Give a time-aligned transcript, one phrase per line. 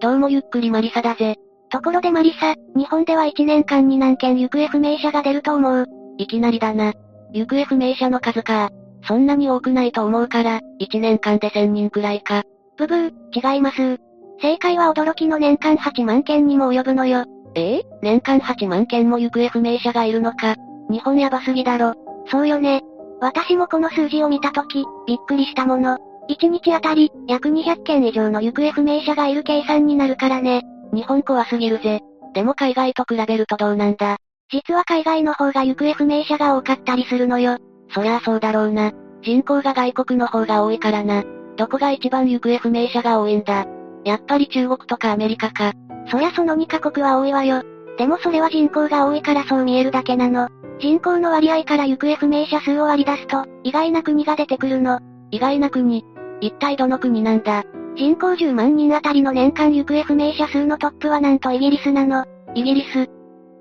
[0.00, 1.34] どうもゆっくりマリサだぜ。
[1.70, 5.86] ところでマリサ、日本では1年間に何件行方不明者が出ると思う？
[6.18, 6.92] いきなりだな。
[7.32, 8.70] 行方不明者の数か。
[9.02, 12.44] そんなに多くないと思うから、1年間で1000人くらいか。
[12.76, 13.98] ブブー、違います。
[14.40, 17.24] 正解は驚きの年間8万件にも及ぶのよ。
[17.56, 17.78] え？
[17.78, 20.54] え年間8万件も行方不明者がいるのか。
[20.88, 21.94] 日本やばすぎだろ。
[22.30, 22.82] そうよね。
[23.20, 25.98] 私もこの数字を見たとき、びっくりしたもの。
[26.28, 30.62] 1日あたり、約200件以上の行方不明者がいる計算になるからね。
[30.92, 32.00] 日本怖すぎるぜ。
[32.34, 34.18] でも海外と比べるとどうなんだ。
[34.50, 37.58] 実は海外の方が行方不明者が多かったりするのよ。
[37.94, 38.92] そりゃあそうだろうな。
[39.22, 41.24] 人口が外国の方が多いからな。
[41.56, 43.66] どこが一番行方不明者が多いんだ。
[44.04, 45.72] やっぱり中国とかアメリカか。
[46.10, 47.62] そりゃその2カ国は多いわよ。
[47.98, 50.48] でもそれは人口が多いからそう見えるだけなの。
[50.78, 55.00] 人口の割合から行方不明者数を割り出すと、意外な国が出てくるの。
[55.30, 56.04] 意外な国
[56.40, 57.64] 一体どの国なんだ？
[57.96, 62.24] 人口10万人あたりの年間行方不明者数のトップはなんとイギリスなの？
[62.54, 63.08] イギリス。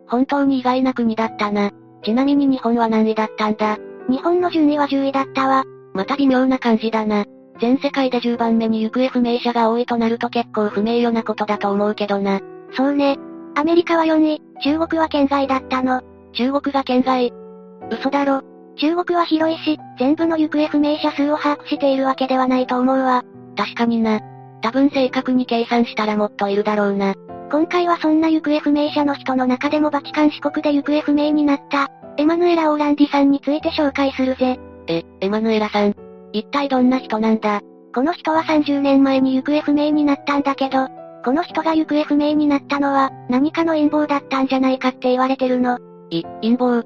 [0.08, 1.72] 本当に意外な国だったな。
[2.04, 3.78] ちなみに日本は何位だったんだ？
[4.10, 5.64] 日本の順位は10位だったわ。
[5.94, 7.26] また微妙な感じだな。
[7.60, 12.40] 全世界で10番目に行方不明者が多いとなると結構不名誉なことだと思うけどな。
[12.74, 13.18] そうね。
[13.56, 16.04] アメリカは4位、中国は県外だったの。
[16.34, 17.34] 中国が県外
[17.92, 18.44] 嘘だろ。
[18.78, 23.24] 中国は広いし、全部の行方不明者数を把握しているわけではないと思うわ。
[23.56, 24.20] 確かにな。
[24.62, 27.14] 多分正確に計算したらもっといるだろうな。
[27.52, 34.60] 今回はそんな行方不明者の人の中でもバチカン四国で行方不明になった、エマヌエラ・オーランディさんについて紹介するぜ。
[34.88, 35.94] え、エマヌエラさん。
[36.34, 37.62] 一体どんな人なんだ？
[37.96, 40.88] この人は30年前に行方不明になったんだけど、
[41.24, 45.80] この人が行方不明になったのは、何かの陰謀だったんじゃないかって言われてるの。
[46.10, 46.84] い、陰謀。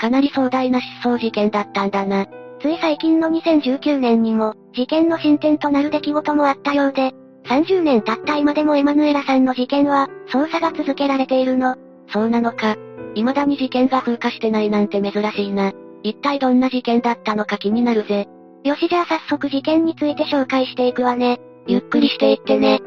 [0.00, 2.26] かなり壮大な失踪事件だったんだな。
[2.60, 7.12] つい最近の2019年にも、事件の進展となる出来事もあったようで、
[7.46, 11.76] 30年経った今でもエマヌエラさんの事件は、捜査が続けられているの。
[12.08, 12.76] そうなのか。
[13.14, 15.72] 未だに事件が風化してないなんて珍しいな。
[16.02, 18.26] 一体どんな事件だったのか気になるぜ。
[18.64, 21.40] よしじゃあ早速事件について紹介していくわね。
[21.66, 22.80] ゆっくりしていってね。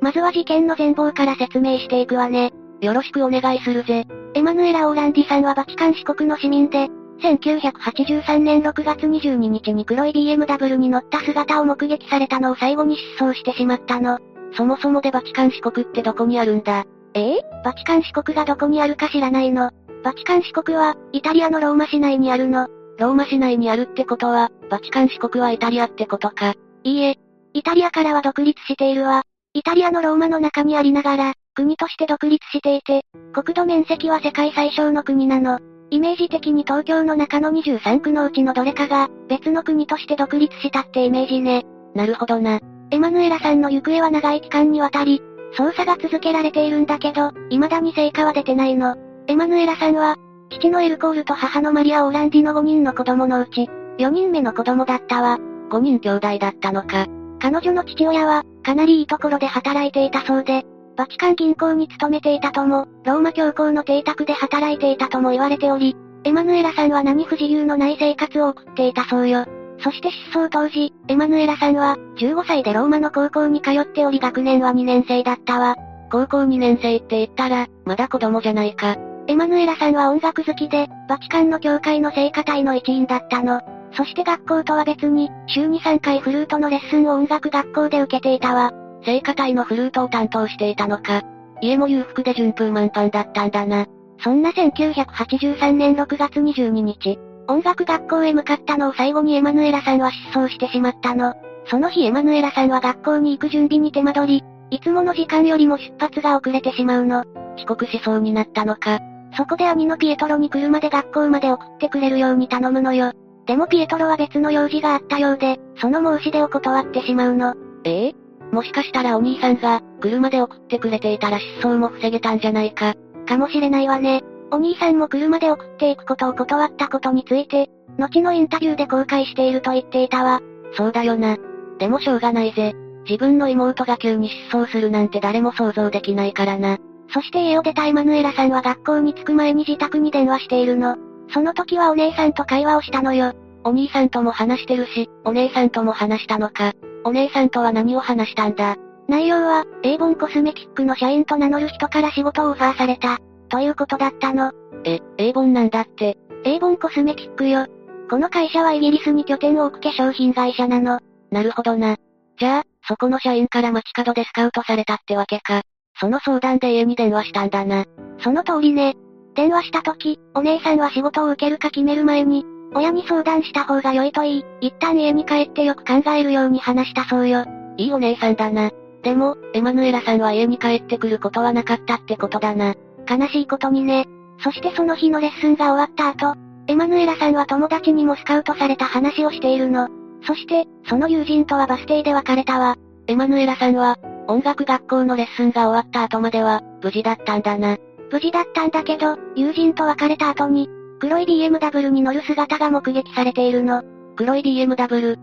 [0.00, 2.52] まずは事件の全貌から説明していくわね。
[2.80, 4.06] よろしくお願いするぜ。
[4.34, 6.88] エマヌエラ・オーランディさんはバチカン四国の市民で、
[7.22, 14.18] 1983年6月22日に黒い BMW に乗った姿を目撃されたのを最後に失踪してしまったの。
[14.56, 16.84] そもそもでバチカン四国ってどこにあるんだ？
[17.14, 17.36] え？
[17.36, 19.70] えバチカン四国がどこにあるか知らないの。
[20.02, 22.68] バチカン四国は、イタリアのローマ市内にあるの。
[22.98, 26.54] ローマ市内にあるってことは、バチカン四国はイタリアってことか。
[26.82, 27.18] いいえ。
[27.54, 29.22] イタリアからは独立しているわ。
[29.54, 35.60] イタリアのローマの中にありながら、国として独立していて、国土面積は世界最小の国なの。
[35.90, 41.64] イメージ的に東京の中の23区のうちのどれかが、別の国として独立したってイメージね。
[41.94, 42.58] なるほどな。
[42.90, 45.22] エマヌエラさんの行方は長い期間にわたり、
[45.56, 48.96] 捜査が続けられているんだけど、未だに成果は出てないの。
[49.28, 50.16] エマヌエラさんは、
[50.50, 55.38] 父のエルコールと母のマリア・オーランディの5人の子供のうち、4人目の子供だったわ。
[55.70, 57.06] 5人兄弟だったのか。
[57.40, 60.64] 彼女の父親は、かなりいいところで働いていたそうで、
[60.96, 69.44] バチカン銀行に勤めていたとも、ローマ教皇の邸宅で働いていたとも言われており、エマヌエラさんは何不自由のない生活を送っていたそうよ。
[69.80, 75.76] そして失踪当時、エマヌエラさんは、15歳でローマの高校に通っており学年は2年生だったわ。
[76.10, 78.96] 高校2年生って言ったら、まだ子供じゃないか。
[79.26, 83.60] エマヌエラさんは音楽好きで、バチカンの教会の聖歌隊の一員だったの。
[83.92, 88.72] そして学校とは別に、週に3回フルートのレッスンを音楽学校で受けていたわ。
[89.04, 91.22] 聖歌隊のフルートを担当していたのか。
[91.60, 93.86] 家も裕福で順風満帆だったんだな。
[94.22, 101.34] そんな1983年6月22日、音楽学校へ向かったのを最後にエマヌエラさんは失踪してしまったの。
[101.66, 107.24] その日エマヌエラさんは学校に行く準備に手間取り、いつもの時間よりも出発が遅れてしまうの。
[107.56, 109.00] 遅刻しそうになったのか。
[109.36, 113.12] そこで兄のピエトロに車で学校まで送ってくれるように頼むのよ。
[113.46, 117.54] でもピエトロは別の用事があったようで、その申し出を断ってしまうの。
[117.84, 118.23] ええ？
[118.54, 122.94] もしかしたらお兄さんが、車で送ってくれていたら失踪も防げたんじゃないか。
[123.26, 124.22] かもしれないわね。
[124.52, 127.68] お兄さんも車で送っていくことを断ったことについて、
[127.98, 130.40] 後のインタビューで後悔していると言っていたわ。
[130.76, 131.36] そうだよな。
[131.78, 132.74] でもしょうがないぜ。
[133.08, 136.78] 自分の妹が急に失踪するなんて誰も想像できないからな。
[137.12, 140.96] そして家を出たエマヌエラさんは学校に着く前に自宅に電話しているの。
[141.30, 143.32] その時はお姉さんと会話をしたのよ。
[143.64, 146.72] お兄さんとも話してるし、お姉さんとも話したのか。
[147.04, 148.76] お姉さんとは何を話したんだ？
[149.06, 153.18] 内容は、エイボンコスメティックの社員と名乗る人から仕事をオファーされた、
[153.48, 154.52] ということだったの。
[154.84, 156.16] え、エイボンなんだって。
[156.44, 157.66] エイボンコスメティックよ。
[158.10, 161.00] この会社はイギリスに拠点を置く化粧品会社なの。
[161.30, 161.96] なるほどな。
[162.38, 165.62] じゃあ、そこの社員から街角でスカウトされたってわけか。
[166.00, 167.84] その相談で家に電話したんだな。
[168.20, 168.94] その通りね。
[169.34, 177.44] 電話した時、お姉さんは仕事を受けるか決める前に、親に相談した方が良いと言い、一旦家に帰ってよく考えるように話したそうよ。
[177.76, 178.70] いいお姉さんだな。
[179.02, 182.74] でも、エマヌエラさんは家に帰ってくることはなかったってことだな。
[183.08, 184.06] 悲しいことにね。
[184.42, 189.88] そしてその日のレッスンが終わった後、エマヌエラさんは友達にもスカウトされた話をしているの。
[190.26, 192.76] そして、その友人とはバス停で別れたわ。
[193.06, 197.76] エマヌエラさんは、音楽学校のレッスンが終わった後までは、無事だったんだな。
[198.10, 200.70] 無事だったんだけど、友人と別れた後に、
[201.00, 203.82] 黒い BMW に乗る姿が目撃されているの。
[204.16, 205.16] 黒い BMW?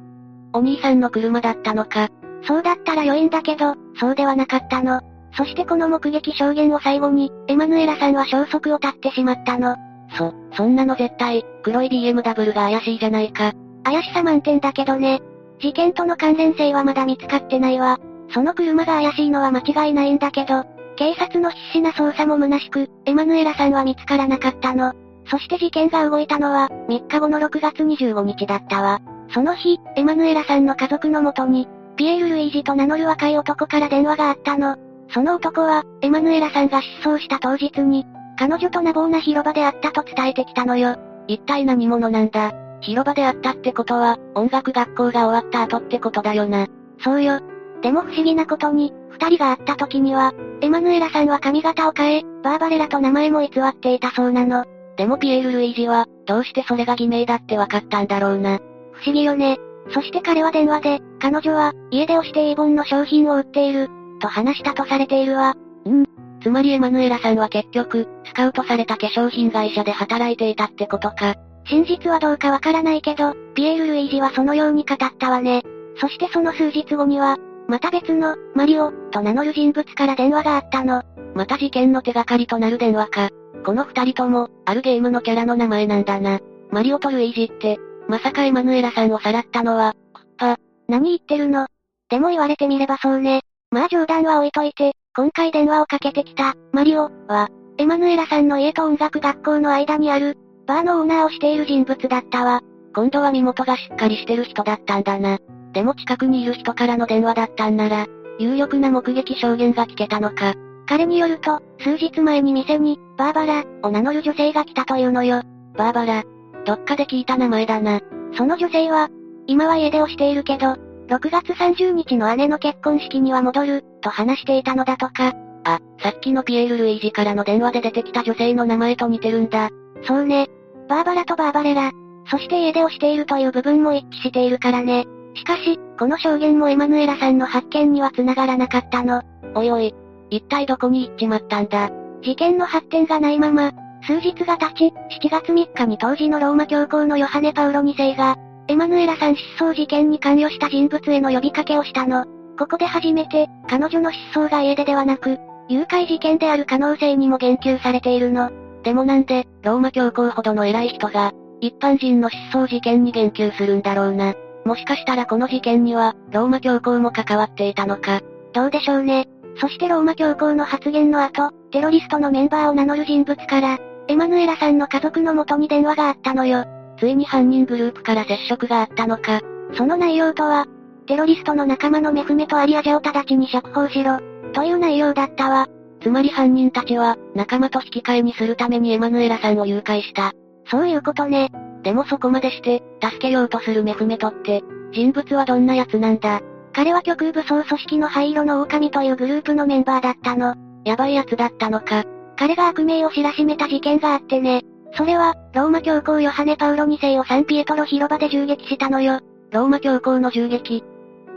[0.53, 2.09] お兄さんの車だったのか。
[2.44, 5.01] そうだったら良いんだけど、そうではなかったの。
[5.33, 9.75] そしてこの目撃証言を最後に、エマヌエラさんは消息を絶ってしまったの。
[10.18, 13.53] そ、そんなの絶対、黒い BMW が怪しいじゃないか。
[13.83, 15.21] 怪しさ満点だけどね。
[15.59, 18.00] 事件との関連性はまだ見つかってないわ。
[18.33, 20.65] その車が怪しいのは間違いないんだけど、
[20.97, 24.94] 警察の必死な捜査も虚しく、エマヌエラさんは見つからなかったの。
[25.31, 29.00] そして事件が動いたのは、3日後の6月25日だったわ。
[29.33, 34.75] その日、エマヌエラさんの家族のもとに、ピエール・ルイージと名乗る若い男から電話があったの。
[35.13, 38.06] その男は、エマヌエラさんが失踪した当日に、
[38.38, 40.98] 彼女と無謀な広場で会ったと伝えてきたのよ。
[41.28, 42.51] 一体何者なんだ？
[42.81, 46.68] 広場で会ったってことは、音楽学校が終わった後ってことだよな。
[47.00, 47.39] そうよ。
[47.81, 54.66] でも不思議なことに、二人が会った時には、エマヌエラさんは髪型を変え、バーバレラと名前も偽っていたそうなの。
[54.98, 58.60] でもピエール・ルイージは、どうしてそれが偽名だって分かったんだろうな。
[58.92, 59.58] 不思議よね。
[59.94, 63.90] そして彼は電話で、彼女は、家出をしてエイボンの商品を売っている、
[64.20, 65.56] と話したとされているわ。
[65.86, 66.06] うん。
[66.42, 71.36] つまりエマヌエラさんは結局、スカウトされた化粧品会社で働いていたってことか。
[71.66, 75.64] 真実はどうかわからないけど、ピエール・ルイージはそのように語ったわね。
[75.98, 81.04] そしてその数日後には、また別の、マリオ、と名乗る人物から電話があったの。
[81.36, 83.30] また事件の手がかりとなる電話か。
[83.65, 86.39] この二人とも、あるゲームのキャラの名前なんだな。
[86.71, 90.57] マリオとルイージって、まさかエマヌエラさんをさらったのは、クッパ。
[90.88, 91.68] 何言ってるの？
[92.09, 93.42] でも言われてみればそうね。
[93.69, 100.38] まあ冗談は置いといて、今回電話をかけてきた、マリオ、は、エマヌエラさんの家と音楽学校の間にある、
[100.68, 102.62] バーのオーナーをしている人物だったわ。
[102.94, 105.39] 今度は身元がしっかりしてる人だったんだな。
[105.71, 108.07] でも近くにいる人からの電話だったんなら、
[108.39, 110.54] 有力な目撃証言が聞けたのか。
[110.92, 115.42] 彼によると、数日前に店に、バーバラ、を名乗る女性が来たというのよ。
[115.78, 116.24] バーバラ。
[116.66, 118.02] どっかで聞いた名前だな。
[118.36, 119.08] その女性は、
[119.48, 120.76] 今は家出をしているけど、
[121.08, 125.32] 6月30日の姉の結婚式には戻る、と話していたのだとか。
[125.64, 129.70] あ、さっきのピエール・ルイージからの電話で出てきた女性の名前と似てるんだ。
[130.04, 130.50] そうね。
[130.90, 131.92] バーバラとバーバレラ。
[132.30, 135.06] そして家出をしているという部分も一致しているからね。
[135.36, 139.22] しかし、この証言もエマヌエラさんの発見には繋がらなかったの。
[139.56, 139.94] おいおい、
[140.31, 141.92] 一体どこに行っちまったんだ？
[142.23, 143.71] 事件の発展がないまま、
[144.07, 152.26] 数日が経ち、7月3日に当時のローマ教皇のヨハネ・パウロ2世が、エマヌエラさん失踪事件に関与した人物への呼びかけをしたの。
[152.57, 158.52] ここで初めて、彼女の失踪が家出ではなく、誘拐事件である可能性にも言及されているの。
[158.83, 164.33] でもなんで、ローマ教皇ほどの偉い人が、一般人の失踪事件に言及するんだろうな。
[164.66, 168.21] もしかしたらこの事件には、ローマ教皇も関わっていたのか。
[168.54, 169.28] どうでしょうね。
[169.58, 173.78] そしてローマ教皇の発言の後、テロリストのメンバーを名乗る人物から、
[174.08, 176.66] エマヌエラさんの家族の元に電話があったのよ。
[176.98, 179.42] ついに犯人グループから接触があったのか。
[179.74, 180.66] その内容とは、
[181.08, 184.20] テロリストの仲間のメフメとアリアジャを直ちに釈放しろ、
[184.54, 185.68] という内容だったわ。
[186.02, 190.31] つまり犯人たちは、仲間と引き換えにするためにエマヌエラさんを誘拐した。
[190.70, 191.50] そういうことね。
[191.84, 196.42] でもそこまでして、助けようとするメフメトって、人物はどんな奴なんだ
[196.73, 200.56] 彼は極右武装組織の灰色の狼というグループのメンバーだったの。
[200.85, 202.04] やばい奴だったのか。
[202.37, 204.63] 彼が悪名を知らしめた事件があってね。
[204.94, 209.19] それは、ローマ教皇ヨハネ・パウロ2世をサンピエトロ広場で銃撃したのよ。
[209.51, 210.83] ローマ教皇の銃撃。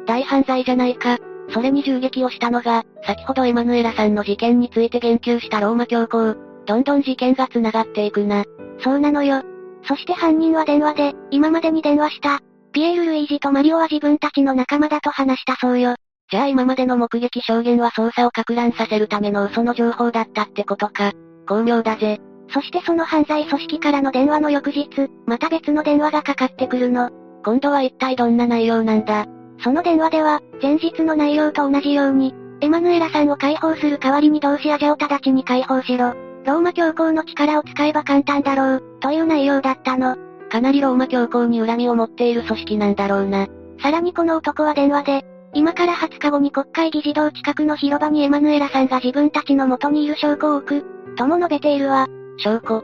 [0.06, 1.18] 大犯罪じゃないか。
[1.50, 6.36] それに銃撃をしたのが、先ほどエマヌエラさんの事件について言及したローマ教皇。
[6.66, 8.44] どんどん事件が繋がっていくな。
[8.80, 9.42] そうなのよ。
[9.86, 12.40] そして犯人は電話で、今までに電話した、
[12.74, 15.94] ピエール・ルイージとマリオは自分たちの仲間だと話したそうよ。
[16.28, 21.12] じゃあ今までの目撃証言は捜査を拡乱させるための嘘の情報だったってことか。
[21.46, 22.20] 巧妙だぜ。
[22.52, 24.88] そしてその犯罪組織からの電話の翌日、
[25.24, 27.10] また別の電話がかかってくるの。
[27.44, 29.26] 今度は一体どんな内容なんだ
[29.62, 36.14] その電話では、前日の内容と同じように、エマヌエラさんを解放する代わりに同志アジャを直ちに解放しろ。
[36.44, 40.16] ローマ教皇の力を使えば簡単だろう、という内容だったの。
[40.50, 43.48] かなりローマ教皇に恨みを持っている組織なんだろうな。
[43.82, 52.06] さらにこの男は電話で、今から20日後に国会議事堂近くの広場にエマヌエラさんが自分たちの元にいる証拠を置く、とも述べているわ。
[52.38, 52.82] 証拠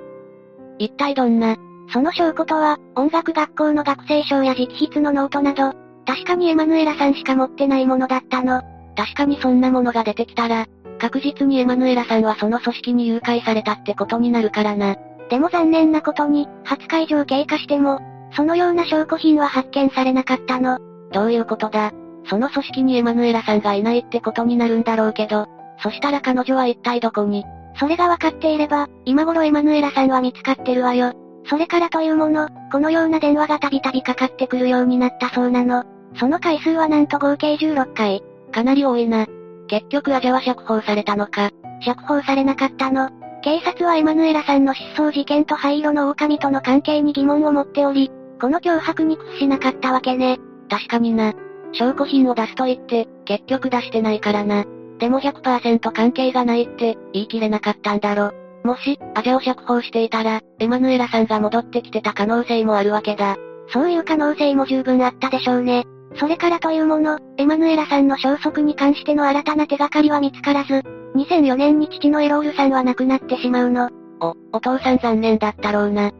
[0.78, 1.56] 一体どんな？
[1.92, 5.72] その証拠とは、音楽学校の学生証や直筆のノートなど、
[6.06, 8.62] 確かにエマヌエラさんしか持ってないものだったの。
[8.96, 10.66] 確かにそんなものが出てきたら、
[11.00, 14.96] 確実にエマヌエラさんはその組織に誘拐されたってことになるからな。
[15.30, 18.00] でも残念なことに、20日以上経過しても、
[18.36, 20.78] そのような証拠品は発見されなかったの。
[21.12, 21.92] どういうことだ？
[22.28, 25.46] その組織にエマヌエラさんがいないってことになるんだろうけど、
[25.82, 27.44] そしたら彼女は一体どこに？
[27.78, 31.12] それが分かっていれば、今頃エマヌエラさんは見つかってるわよ。
[31.46, 35.84] それからというもの、このような電話がたびたびかかってくるようになったそうなの。
[36.16, 38.22] その回数はなんと合計16回。
[38.52, 39.26] かなり多いな。
[39.68, 41.50] 結局アジャは釈放されたのか。
[41.82, 43.10] 釈放されなかったの。
[43.42, 50.38] 警察はエマヌエラさんの失踪事件と灰色の狼との関係に疑問を持っており、この脅迫に屈しなかったわけね。
[50.68, 51.32] 確かにな。
[51.72, 54.64] 証拠品を出すと言って、結局出してないからな。
[54.98, 58.32] でも100%関係がないって、言い切れなかったんだろ。
[58.64, 63.36] もし、アジャを釈放していたら、エマヌエラさんが戻ってきてた可能性もあるわけだ。
[63.72, 65.84] そういう可能性も十分あったでしょうね。
[66.16, 70.82] それからというもの、エマヌエラさんの消息に関しての新たな手がかりは見つからず、
[71.14, 73.90] 2004年に父のエロールさんは亡くなってしまうの。
[74.20, 76.12] お、お父さん残念だったろうな。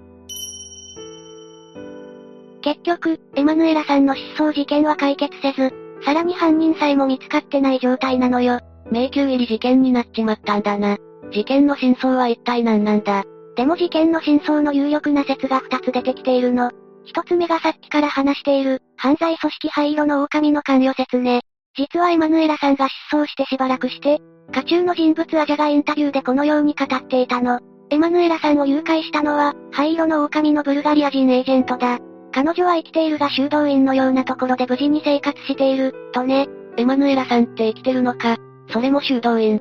[2.62, 5.73] 結局、エマヌエラさんの失踪事件は解決せず、
[6.04, 8.61] さらに犯人さえも見つかってない状態なのよ。
[8.90, 10.99] 迷宮入り事件になっちまったんだな。
[11.32, 13.25] 事件の真相は一体何なんだ
[13.56, 16.70] でも事件の真相の有力な説が二つ出てきているの。
[17.04, 21.40] 一つ目がさっきから話している、犯罪組織灰色の狼の関与説ね。
[21.76, 24.19] 実はエマヌエラさんが失踪してしばらくして、
[24.52, 27.61] 家中の人物アジャがインタビューでこのように語っていたの。
[27.90, 31.99] エマヌエラさんを誘拐したのは、灰色の狼のブルガリア人エージェントだ。
[32.33, 36.49] 彼女は生きているが修道院のようなところで無事に生活している、とね。
[36.76, 38.37] エマヌエラさんって生きてるのか
[38.69, 39.61] それも修道院。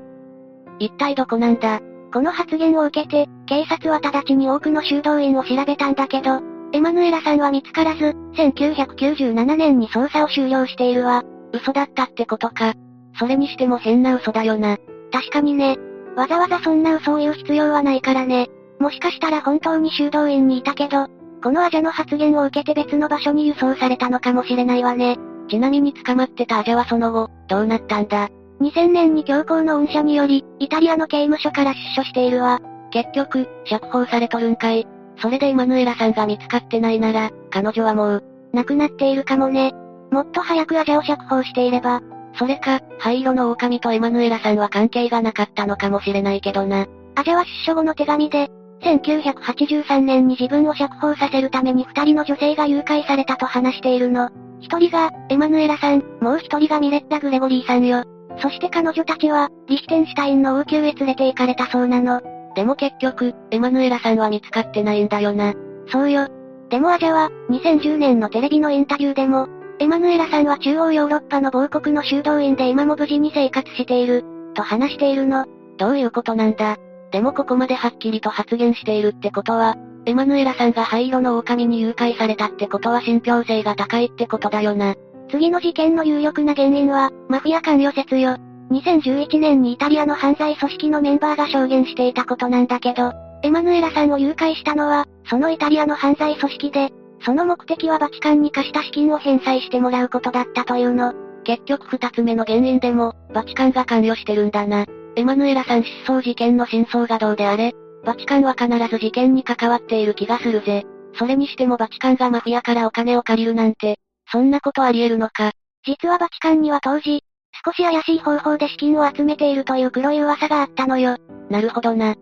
[0.79, 1.81] 一体どこなんだ
[2.13, 11.23] この発言を受けて、警察は直ちに多くの修道院を調べたんだけど、エマヌエラさんは見つからず、1997年に捜査を終了しているわ。
[11.51, 12.73] 嘘だったってことか。
[13.17, 14.77] それにしても変な嘘だよな。
[15.11, 15.77] 確かにね。
[16.15, 18.49] わざわざそんな嘘を言う必要はないからね。
[18.79, 21.07] もしかしたら本当に修道院にいたけど、
[21.43, 25.17] このアジャの発言を受けて別の場所に輸送されたのかもしれないわね。
[25.49, 28.29] ちなみに捕まってたアジャはその後、どうなったんだ
[28.61, 32.59] ？2000年に教皇の恩赦により、イタリアの刑務所から出所しているわ。
[32.91, 34.87] 結局、釈放されとるんかい。
[35.21, 38.23] それでイマヌエラさんが見つかってないなら、彼女はもう、
[38.53, 39.73] 亡くなっているかもね。
[40.11, 42.01] もっと早くアジャを釈放していれば。
[42.35, 46.87] それか、灰色の狼とエマヌエラさんは関係がなかったのかもしれないけどな。
[47.15, 48.49] アジャは出所後の手紙で、
[48.81, 54.29] 1983年に自分を釈放させるために二人の女性が誘拐されたと話しているの。
[54.61, 58.03] 一人が、エマヌエラさん、もう一人がミレッタ・グレゴリーさんよ。
[58.41, 62.21] そして彼女たちは、リヒテンシュタインの王宮へ連れて行かれたそうなの。
[62.55, 65.53] でも結局、エマヌエラさんは見つかってないんだよな。
[65.87, 66.27] そうよ。
[66.69, 69.47] でもアジャは、2010年のテレビのインタビューでも、
[69.79, 75.45] エマヌエラさんは中央ヨーロッパの某国の修道院で今も無事に生活している、と話しているの。
[75.77, 76.77] どういうことなんだ
[77.11, 84.95] でもここまではっきりと発言しているってことは、エマヌエラさんが灰色の狼に誘拐されたってことは信憑性が高いってことだよな。
[85.29, 88.37] 次の事件の有力な原因は、マフィア関与説よ。
[88.71, 96.89] 2011年にイタリアの犯罪組織のメンバーが証言していたことなんだけど、エマヌエラさんを誘拐したのは、そのイタリアの犯罪組織で、
[97.25, 101.13] その目的はバチカンに貸した資金を返済してもらうことだったというの。
[101.43, 104.85] 結局二つ目の原因でも、バチカンが関与してるんだな。
[105.15, 107.73] エマヌエラさん失踪事件の真相がどうであれ、
[108.05, 110.85] バチカンは必ず事件に関わっている気がするぜ。
[111.15, 113.97] それにしてもバチカンがマフィアからお金を借りるなんて、
[114.31, 115.51] そんなことあり得るのか。
[115.85, 117.23] 実はバチカンには当時、
[117.65, 121.17] 少し怪しい方法で資金を集めているという黒い噂があったのよ。
[121.49, 122.15] なるほどな。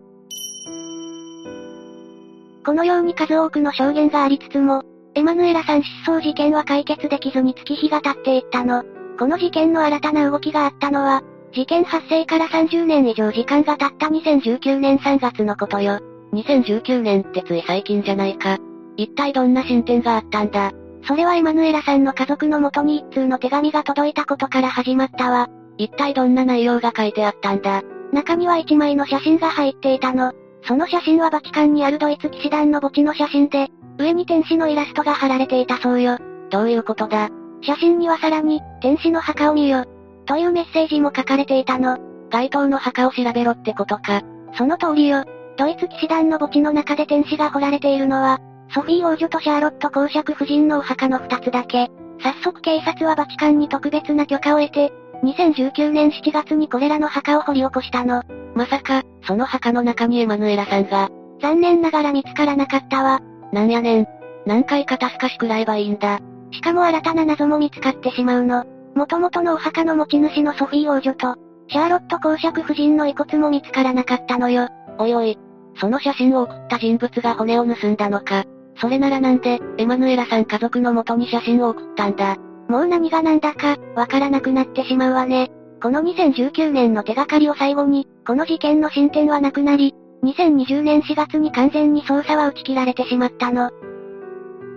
[2.64, 4.82] このように数多くの証言がありつつも、
[5.14, 8.82] エマヌエラさん失踪事件は解決できずに月日が経っていったの。
[9.18, 15.98] この事件の新たな動きがあったのは、事件発生から30年以上時間が経った2019年3月のことよ。
[16.34, 18.58] 2019年ってつい最近じゃないか。
[18.96, 20.72] 一体どんな進展があったんだ？
[21.06, 25.48] それはエマヌエラさんの家族の元に一通の手紙が届いたことから始まったわ。
[25.78, 27.82] 一体どんな内容が書いてあったんだ？
[28.12, 30.32] 中には一枚の写真が入っていたの。
[30.64, 36.18] その写真はバチカンにあるドイツ騎士団の墓地の写真で、上に天使のイラストが貼られていたそうよ。
[36.50, 37.30] どういうことだ？
[37.62, 39.84] 写真にはさらに、天使の墓を見よ。
[40.26, 41.98] というメッセージも書かれていたの。
[42.30, 44.22] 該当の墓を調べろってことか。
[44.56, 45.24] その通りよ。
[45.56, 48.38] ドイツ騎士団の墓地の中で天使が掘られているのは、
[48.74, 51.90] ソフィー王女とシャーロット公爵夫人のお墓の二つだけ。
[52.20, 58.22] 早速警察はバチカンに特別な許可を得て、2019年7月にこれらの墓を掘り起こしたの。
[58.54, 61.08] まさか、その墓の中にエマヌエラさんが。
[61.40, 63.20] 残念ながら見つからなかったわ。
[63.52, 64.06] なんやねん。
[64.46, 66.20] 何回肩透かし食らえばいいんだ。
[66.50, 68.64] しかも新たな謎も見つかってしまうの。
[68.94, 71.36] 元々のお墓の持ち主のソフィー王女と、
[71.68, 74.68] シャーロット公爵夫人の遺骨も見つからなかったのよ。
[74.98, 75.38] おいおい。
[75.76, 78.44] その写真を送った人物が骨を盗んだのか。
[78.80, 82.36] それならなんで、エマヌエラさん家族の元に写真を送ったんだ。
[82.68, 85.50] もう何が何だか、わからなくなってしまうわね。
[85.82, 89.94] この2019年の手がかりを最後に、この事件の進展はなくなり、
[90.24, 93.70] 2020年4月に完全に捜査は打ち切られてしまったの。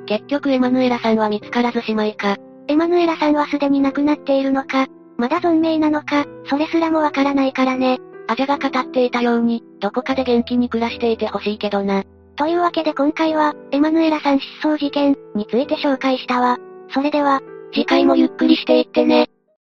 [0.05, 2.37] 結局エマヌエラさんは見つからずしまいか。
[2.67, 7.99] エマヌエラさんはすでに亡くなっているのか、まだ存命なのか、それすらもわからないからね。
[8.27, 12.03] アジャが語っていたように、どこかで元気に暮らしていてほしいけどな。
[12.35, 16.57] というわけで今回は、エマヌエラさん失踪事件について紹介したわ。
[16.93, 17.41] それでは、
[17.73, 19.29] 次回もゆっくりしていってね。